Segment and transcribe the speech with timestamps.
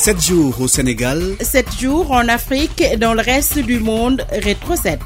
[0.00, 1.22] 7 jours au Sénégal.
[1.42, 4.24] 7 jours en Afrique et dans le reste du monde.
[4.32, 4.98] Rétro 7.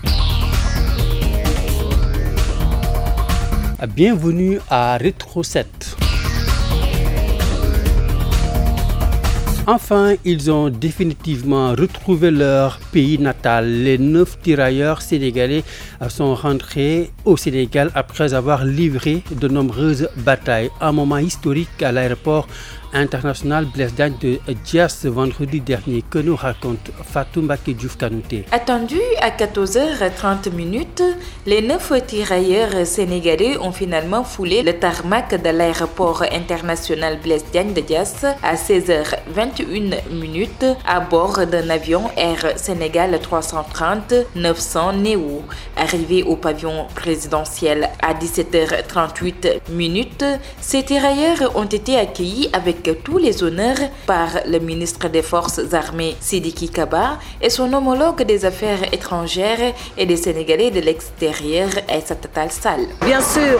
[3.89, 5.97] Bienvenue à Rétro 7.
[9.67, 13.67] Enfin, ils ont définitivement retrouvé leur pays natal.
[13.83, 15.65] Les neuf tirailleurs sénégalais
[16.09, 20.71] sont rentrés au Sénégal après avoir livré de nombreuses batailles.
[20.83, 22.47] Un moment historique à l'aéroport
[22.95, 26.03] international Blaise de Dias vendredi dernier.
[26.09, 31.03] Que nous raconte Fatou Mbaki Diouf Kanouté Attendu à 14h30 minutes,
[31.47, 38.25] les neuf tirailleurs sénégalais ont finalement foulé le tarmac de l'aéroport international Blaise de Dias
[38.43, 45.43] à 16h21 minutes à bord d'un avion Air Sénégal 330 900 Néo.
[45.77, 50.25] Arrivés au pavillon présidentiel à 17h38 minutes,
[50.61, 56.17] ces tirailleurs ont été accueillis avec tous les honneurs par le ministre des Forces armées
[56.21, 62.51] Sidiki Kaba et son homologue des Affaires étrangères et des Sénégalais de l'extérieur Aïssa Tal
[62.51, 62.81] Sal.
[63.05, 63.59] Bien sûr,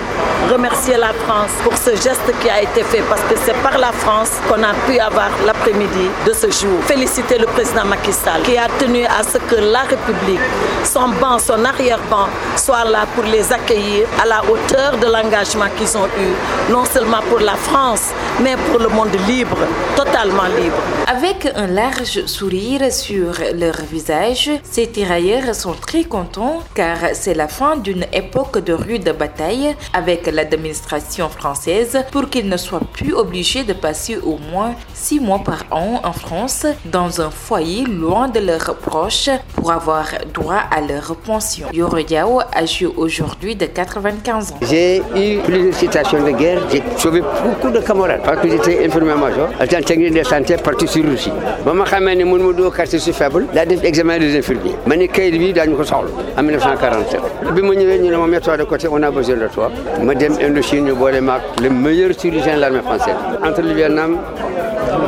[0.53, 3.93] remercier la France pour ce geste qui a été fait parce que c'est par la
[3.93, 6.79] France qu'on a pu avoir l'après-midi de ce jour.
[6.85, 10.41] Féliciter le président Macky Sall qui a tenu à ce que la République,
[10.85, 15.97] son banc, son arrière-banc, soit là pour les accueillir à la hauteur de l'engagement qu'ils
[15.97, 18.11] ont eu, non seulement pour la France,
[18.43, 19.59] mais pour le monde libre,
[19.97, 20.83] totalement libre.
[21.07, 27.49] Avec un large sourire sur leur visage, ces tirailleurs sont très contents car c'est la
[27.49, 33.65] fin d'une époque de rude bataille avec l'administration française pour qu'ils ne soient plus obligés
[33.65, 38.41] de passer au moins six mois par an en France dans un foyer loin de
[38.41, 41.69] leurs proches pour avoir droit à leur pension.
[41.73, 44.55] Yoro Diao âgé aujourd'hui de 95 ans.
[44.63, 49.04] J'ai eu plusieurs situations de guerre, j'ai sauvé beaucoup de camarades parce que j'étais infirmier
[49.05, 51.31] major, agent technique de santé parti sur Russie.
[51.65, 54.75] ba ma xamee ne mënu ma doo quartier si faible daa def examen des infirmiers.
[54.87, 57.21] Ma ne kayit bi daañu ko soxla en 1947
[57.55, 59.71] bi ma ñëwee ñu ne ma mets-toi de côté on a besoin de toi.
[60.03, 63.17] Ma dem Indochine ñu boole maag le meilleur chirurgien de l'armée française.
[63.45, 64.19] Entre le Vietnam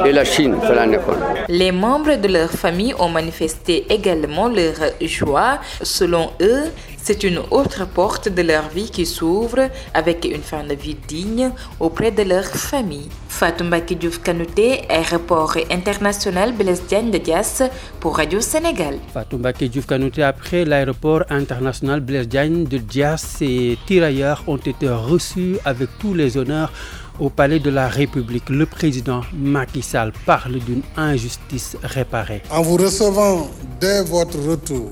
[0.04, 1.16] et la Chine fa laa nekkoon
[1.48, 5.58] Les membres de leur famille ont manifesté également leur joie.
[5.82, 6.64] Selon eux,
[7.06, 11.52] c'est une autre porte de leur vie qui s'ouvre avec une fin de vie digne
[11.78, 13.08] auprès de leur famille.
[13.28, 17.62] Fatou Mbaki Diouf Kanouté, aéroport international Blaise Diagne de Dias
[18.00, 18.98] pour Radio Sénégal.
[19.14, 24.88] Fatou Mbaki Diouf Kanouté, après l'aéroport international Blaise Diagne de Dias, ces tirailleurs ont été
[24.88, 26.72] reçus avec tous les honneurs
[27.20, 28.48] au palais de la République.
[28.50, 32.42] Le président Macky Sall parle d'une injustice réparée.
[32.50, 33.48] En vous recevant
[33.80, 34.90] dès votre retour,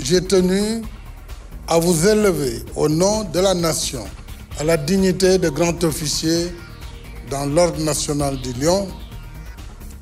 [0.00, 0.82] j'ai tenu
[1.70, 4.04] à vous élever au nom de la nation
[4.58, 6.52] à la dignité de grand officier
[7.30, 8.88] dans l'ordre national du Lion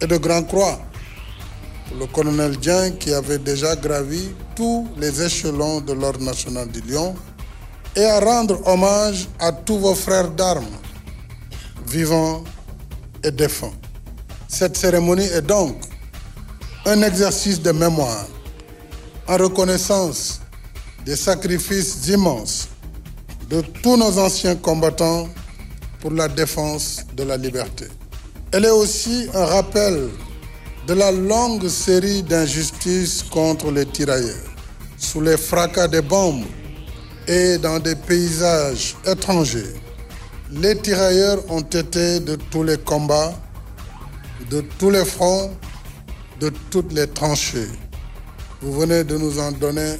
[0.00, 0.80] et de Grand Croix
[2.00, 7.14] le colonel Dien qui avait déjà gravi tous les échelons de l'ordre national du Lion
[7.94, 10.64] et à rendre hommage à tous vos frères d'armes,
[11.86, 12.44] vivants
[13.22, 13.72] et défunts.
[14.48, 15.76] Cette cérémonie est donc
[16.86, 18.26] un exercice de mémoire
[19.26, 20.40] en reconnaissance
[21.08, 22.68] des sacrifices immenses
[23.48, 25.26] de tous nos anciens combattants
[26.00, 27.86] pour la défense de la liberté.
[28.52, 30.10] Elle est aussi un rappel
[30.86, 34.52] de la longue série d'injustices contre les tirailleurs.
[34.98, 36.44] Sous les fracas des bombes
[37.26, 39.72] et dans des paysages étrangers,
[40.50, 43.32] les tirailleurs ont été de tous les combats,
[44.50, 45.52] de tous les fronts,
[46.38, 47.70] de toutes les tranchées.
[48.60, 49.96] Vous venez de nous en donner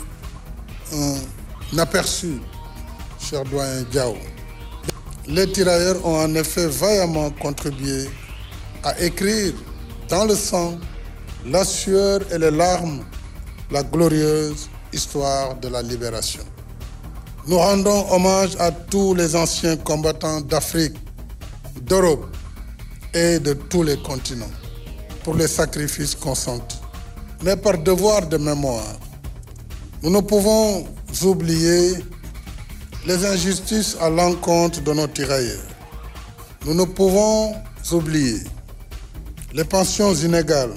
[0.93, 2.41] un aperçu,
[3.21, 3.85] cher doyen.
[5.27, 8.09] Les tirailleurs ont en effet vaillamment contribué
[8.83, 9.53] à écrire
[10.09, 10.79] dans le sang,
[11.47, 13.05] la sueur et les larmes
[13.71, 16.43] la glorieuse histoire de la libération.
[17.47, 20.97] Nous rendons hommage à tous les anciens combattants d'Afrique,
[21.83, 22.27] d'Europe
[23.15, 24.51] et de tous les continents
[25.25, 26.79] pour les sacrifices consentis.
[27.43, 28.97] Mais par devoir de mémoire,
[30.03, 30.87] nous ne pouvons
[31.25, 31.95] oublier
[33.07, 35.65] les injustices à l'encontre de nos tirailleurs.
[36.65, 37.55] Nous ne pouvons
[37.93, 38.39] oublier
[39.55, 40.75] les pensions inégales,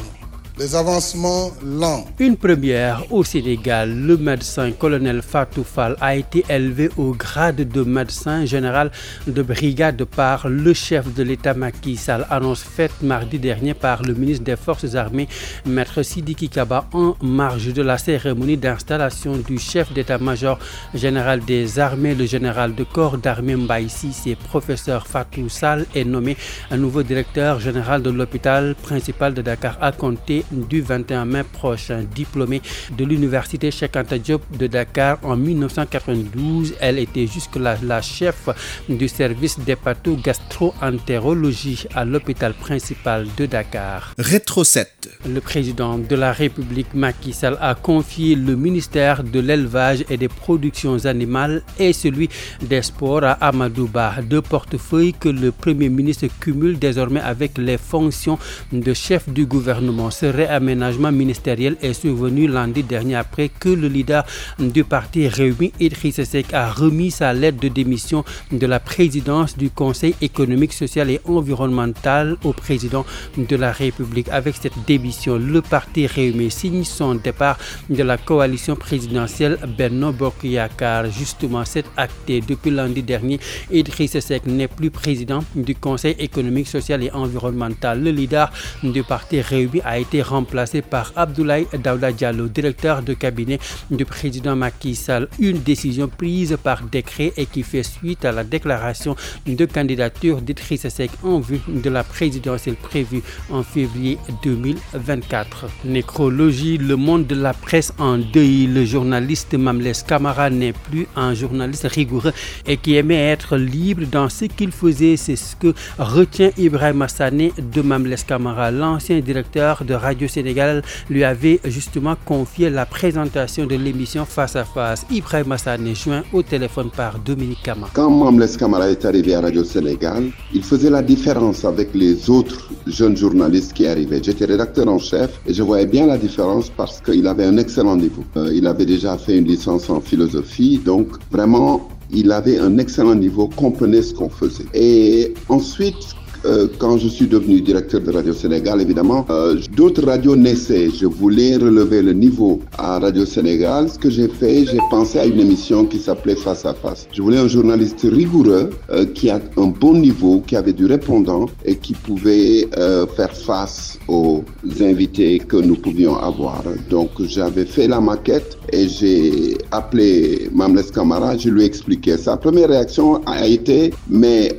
[0.61, 2.05] les avancements lents.
[2.19, 7.81] Une première au Sénégal, le médecin colonel Fatou Fall a été élevé au grade de
[7.83, 8.91] médecin général
[9.25, 14.13] de brigade par le chef de l'État Macky Sall, annonce faite mardi dernier par le
[14.13, 15.27] ministre des Forces armées,
[15.65, 20.59] Maître Sidiki Kaba, en marge de la cérémonie d'installation du chef d'état-major
[20.93, 26.37] général des armées, le général de corps d'armée Mbaïsi, et professeur Fatou Sall est nommé
[26.69, 32.03] un nouveau directeur général de l'hôpital principal de Dakar à compter du 21 mai prochain.
[32.15, 32.61] Diplômée
[32.97, 38.49] de l'université Cheikh Anta Diop de Dakar en 1992, elle était jusque-là la chef
[38.89, 44.13] du service d'hépato-gastro-entérologie à l'hôpital principal de Dakar.
[44.17, 45.09] Rétro 7.
[45.27, 50.27] Le président de la République Macky Sall a confié le ministère de l'élevage et des
[50.27, 52.29] productions animales et celui
[52.61, 58.37] des sports à Amadouba, deux portefeuilles que le Premier ministre cumule désormais avec les fonctions
[58.71, 60.11] de chef du gouvernement.
[60.11, 64.25] Ce réaménagement ministériel est survenu lundi dernier après que le leader
[64.59, 69.69] du parti Réumi, Idriss Seck, a remis sa lettre de démission de la présidence du
[69.69, 73.05] Conseil économique, social et environnemental au président
[73.37, 74.29] de la République.
[74.29, 77.57] Avec cette démission, le parti Réumi signe son départ
[77.89, 81.05] de la coalition présidentielle Benno Bokuyakar.
[81.11, 83.39] Justement, cet acté depuis lundi dernier,
[83.71, 88.01] Idriss Seck n'est plus président du Conseil économique, social et environnemental.
[88.03, 88.51] Le leader
[88.83, 93.59] du parti Réumi a été remplacé par Abdoulaye Daouda Diallo, directeur de cabinet
[93.89, 95.27] du président Macky Sall.
[95.39, 99.15] Une décision prise par décret et qui fait suite à la déclaration
[99.45, 100.85] de candidature d'Idriss
[101.23, 105.65] en vue de la présidentielle prévue en février 2024.
[105.85, 108.67] Nécrologie, le monde de la presse en deuil.
[108.67, 112.33] Le journaliste Mamles Camara n'est plus un journaliste rigoureux
[112.67, 115.17] et qui aimait être libre dans ce qu'il faisait.
[115.17, 118.71] C'est ce que retient Ibrahim Hassané de Mamles Camara.
[118.71, 124.65] L'ancien directeur de Radio Sénégal lui avait justement confié la présentation de l'émission Face à
[124.65, 125.05] Face.
[125.11, 127.87] Ibrahim Hassané joint au téléphone par Dominique Kama.
[127.93, 130.23] Quand Mamles Camara est arrivé à Radio Sénégal,
[130.53, 134.21] il faisait la différence avec les autres jeunes journalistes qui arrivaient.
[134.23, 137.95] J'étais rédacteur en chef et je voyais bien la différence parce qu'il avait un excellent
[137.95, 138.23] niveau.
[138.37, 143.15] Euh, il avait déjà fait une licence en philosophie, donc vraiment il avait un excellent
[143.15, 144.65] niveau, comprenait ce qu'on faisait.
[144.73, 146.15] Et ensuite,
[146.45, 150.89] euh, quand je suis devenu directeur de Radio Sénégal, évidemment, euh, d'autres radios naissaient.
[150.89, 153.89] Je voulais relever le niveau à Radio Sénégal.
[153.89, 157.07] Ce que j'ai fait, j'ai pensé à une émission qui s'appelait Face à Face.
[157.13, 161.45] Je voulais un journaliste rigoureux euh, qui a un bon niveau, qui avait du répondant
[161.65, 162.67] et qui pouvait
[163.15, 164.43] faire face aux
[164.81, 166.63] invités que nous pouvions avoir.
[166.89, 172.17] Donc j'avais fait la maquette et j'ai appelé Mamles Camara, je lui ai expliqué.
[172.17, 174.55] Sa première réaction a été, mais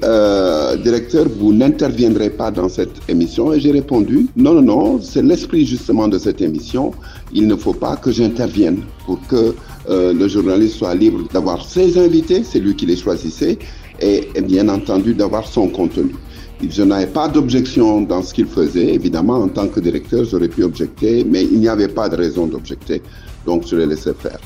[0.82, 5.67] directeur, vous n'interviendrai pas dans cette émission Et j'ai répondu, non, non, non, c'est l'esprit
[5.67, 6.93] justement de cette émission.
[7.32, 9.55] Il ne faut pas que j'intervienne pour que
[9.88, 13.59] euh, le journaliste soit libre d'avoir ses invités, c'est lui qui les choisissait,
[14.00, 16.12] et bien entendu d'avoir son contenu.
[16.69, 18.94] Je n'avais pas d'objection dans ce qu'il faisait.
[18.94, 22.47] Évidemment, en tant que directeur, j'aurais pu objecter, mais il n'y avait pas de raison
[22.47, 23.03] d'objecter.
[23.47, 24.38] Donc, je l'ai laissé faire.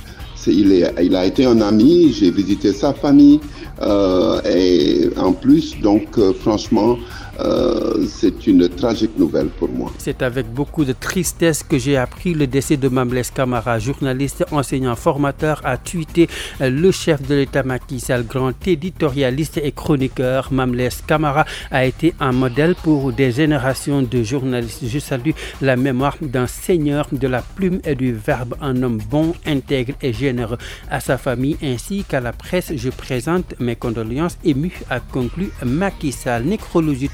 [0.48, 3.40] Il, est, il, a été un ami, j'ai visité sa famille
[3.82, 6.96] euh, et en plus, donc euh, franchement,
[7.40, 9.92] euh, c'est une tragique nouvelle pour moi.
[9.98, 14.96] C'est avec beaucoup de tristesse que j'ai appris le décès de Mamles Camara, journaliste, enseignant,
[14.96, 16.28] formateur, a tweeté
[16.60, 20.52] le chef de l'État Macky Sall, grand éditorialiste et chroniqueur.
[20.52, 24.84] Mamles Camara a été un modèle pour des générations de journalistes.
[24.86, 29.34] Je salue la mémoire d'un seigneur de la plume et du verbe, un homme bon,
[29.46, 30.58] intègre et généreux.
[30.90, 36.12] À sa famille ainsi qu'à la presse, je présente mes condoléances émues, a conclu Macky
[36.12, 36.44] Sall.
[36.44, 37.08] Nécrologie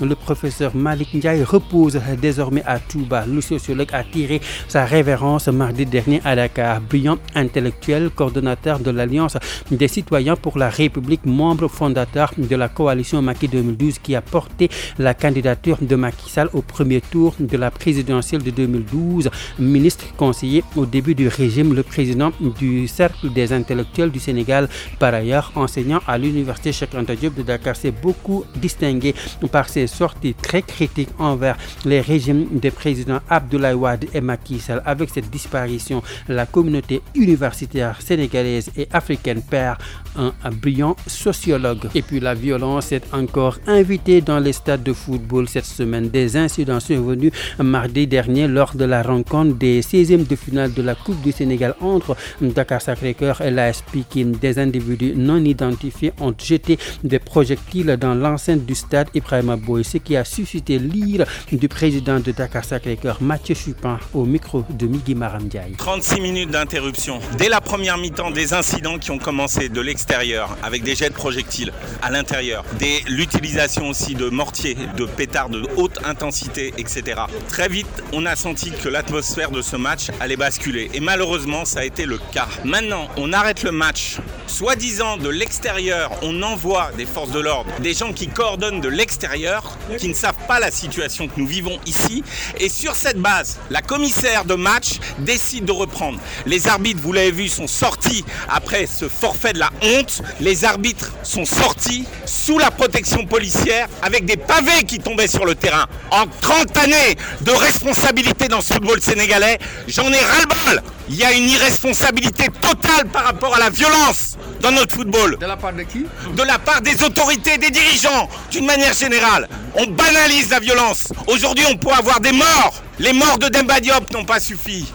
[0.00, 3.24] le professeur Malik Ndiaye repose désormais à Touba.
[3.26, 6.80] Le sociologue a tiré sa révérence mardi dernier à Dakar.
[6.80, 9.36] Brillant intellectuel, coordonnateur de l'Alliance
[9.70, 14.70] des citoyens pour la République, membre fondateur de la coalition Macky 2012 qui a porté
[14.98, 19.30] la candidature de Macky Sall au premier tour de la présidentielle de 2012.
[19.58, 24.68] Ministre conseiller au début du régime, le président du Cercle des intellectuels du Sénégal,
[24.98, 29.14] par ailleurs enseignant à l'université Cheikh Anta Diop de Dakar, s'est beaucoup distingué
[29.50, 34.82] par ses sorties très critiques envers les régimes des présidents Abdoulaye Wade et Macky Sall.
[34.84, 39.78] Avec cette disparition, la communauté universitaire sénégalaise et africaine perd
[40.16, 41.88] un, brillant sociologue.
[41.94, 46.08] Et puis la violence est encore invitée dans les stades de football cette semaine.
[46.08, 50.82] Des incidents sont venus mardi dernier lors de la rencontre des 16e de finale de
[50.82, 54.32] la Coupe du Sénégal entre Dakar Sacré-Cœur et l'AS Pikine.
[54.32, 59.98] Des individus non identifiés ont jeté des projectiles dans l'enceinte du stade Ibrahim Boy, ce
[59.98, 65.14] qui a suscité l'ire du président de Dakar Sacré-Cœur, Mathieu Chupin, au micro de Migui
[65.14, 65.72] Maramdiaï.
[65.76, 67.20] 36 minutes d'interruption.
[67.36, 71.14] Dès la première mi-temps, des incidents qui ont commencé de l'extérieur, avec des jets de
[71.14, 71.72] projectiles
[72.02, 72.64] à l'intérieur,
[73.08, 77.22] l'utilisation aussi de mortiers, de pétards de haute intensité, etc.
[77.48, 80.90] Très vite, on a senti que l'atmosphère de ce match allait basculer.
[80.94, 82.48] Et malheureusement, ça a été le cas.
[82.64, 84.18] Maintenant, on arrête le match.
[84.48, 89.76] Soi-disant de l'extérieur, on envoie des forces de l'ordre, des gens qui coordonnent de l'extérieur,
[89.98, 92.24] qui ne savent pas la situation que nous vivons ici.
[92.58, 96.18] Et sur cette base, la commissaire de match décide de reprendre.
[96.46, 100.22] Les arbitres, vous l'avez vu, sont sortis après ce forfait de la honte.
[100.40, 105.54] Les arbitres sont sortis sous la protection policière avec des pavés qui tombaient sur le
[105.54, 105.86] terrain.
[106.10, 110.82] En 30 années de responsabilité dans ce football sénégalais, j'en ai ras-le-bol.
[111.10, 115.38] Il y a une irresponsabilité totale par rapport à la violence dans notre football.
[115.38, 116.04] De la part de qui?
[116.36, 119.48] De la part des autorités, des dirigeants, d'une manière générale.
[119.74, 121.08] On banalise la violence.
[121.26, 122.74] Aujourd'hui, on peut avoir des morts.
[122.98, 124.86] Les morts de Demba Diop n'ont pas suffi.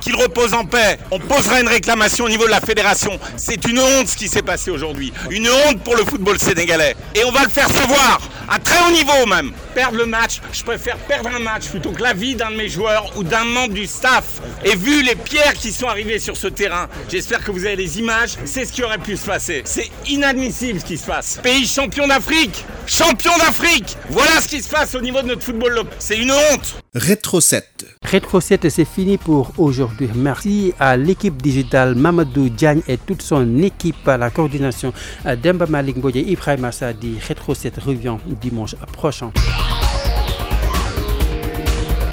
[0.00, 0.98] Qu'il repose en paix.
[1.10, 3.18] On posera une réclamation au niveau de la fédération.
[3.36, 5.12] C'est une honte ce qui s'est passé aujourd'hui.
[5.30, 6.96] Une honte pour le football sénégalais.
[7.14, 9.52] Et on va le faire se voir, à très haut niveau même.
[9.74, 12.68] Perdre le match, je préfère perdre un match plutôt que la vie d'un de mes
[12.68, 14.24] joueurs ou d'un membre du staff.
[14.64, 17.98] Et vu les pierres qui sont arrivées sur ce terrain, j'espère que vous avez les
[17.98, 19.62] images, c'est ce qui aurait pu se passer.
[19.64, 21.38] C'est inadmissible ce qui se passe.
[21.42, 25.82] Pays champion d'Afrique Champion d'Afrique Voilà ce qui se passe au niveau de notre football.
[25.98, 27.86] C'est une honte Rétro 7.
[28.02, 30.08] Rétro 7, c'est fini pour aujourd'hui.
[30.16, 34.92] Merci à l'équipe digitale Mamadou Diagne et toute son équipe à la coordination
[35.40, 37.16] Demba Malik Mboye Ibrahim Assadi.
[37.28, 39.30] Rétro 7 revient dimanche prochain.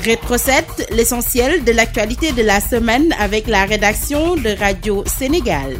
[0.03, 5.75] Rétro 7, l'essentiel de l'actualité de la semaine avec la rédaction de Radio Sénégal.